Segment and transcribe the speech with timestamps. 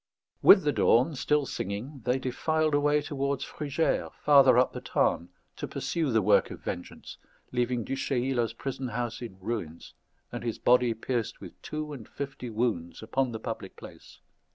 [0.41, 5.67] With the dawn, still singing, they defiled away towards Frugères, farther up the Tarn, to
[5.67, 7.19] pursue the work of vengeance,
[7.51, 9.93] leaving Du Chayla's prison house in ruins,
[10.31, 14.17] and his body pierced with two and fifty wounds upon the public place.